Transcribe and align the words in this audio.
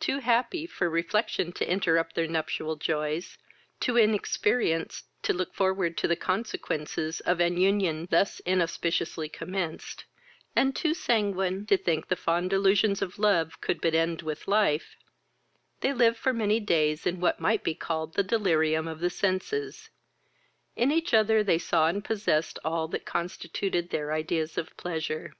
Too 0.00 0.18
happy 0.18 0.66
for 0.66 0.90
reflection 0.90 1.52
to 1.52 1.70
interrupt 1.70 2.16
their 2.16 2.26
nuptial 2.26 2.74
joys, 2.74 3.38
too 3.78 3.96
inexperienced 3.96 5.06
to 5.22 5.32
look 5.32 5.54
forward 5.54 5.96
to 5.98 6.08
the 6.08 6.16
consequences 6.16 7.20
of 7.20 7.38
an 7.38 7.56
union 7.56 8.08
thus 8.10 8.40
inauspiciously 8.40 9.28
commenced, 9.28 10.04
and 10.56 10.74
too 10.74 10.94
sanguine 10.94 11.64
to 11.66 11.76
think 11.76 12.08
the 12.08 12.16
fond 12.16 12.50
delusions 12.50 13.02
of 13.02 13.20
love 13.20 13.60
could 13.60 13.84
end 13.84 14.16
but 14.18 14.24
with 14.26 14.48
life, 14.48 14.96
they 15.80 15.92
lived 15.92 16.16
for 16.16 16.32
many 16.32 16.58
days 16.58 17.06
in 17.06 17.20
what 17.20 17.38
might 17.38 17.62
be 17.62 17.76
called 17.76 18.14
the 18.14 18.24
delirium 18.24 18.88
of 18.88 18.98
the 18.98 19.10
senses: 19.10 19.90
in 20.74 20.90
each 20.90 21.14
other 21.14 21.44
they 21.44 21.58
saw 21.58 21.86
and 21.86 22.04
possessed 22.04 22.58
all 22.64 22.88
that 22.88 23.06
constituted 23.06 23.90
their 23.90 24.12
ideas 24.12 24.58
of 24.58 24.76
pleasure. 24.76 25.32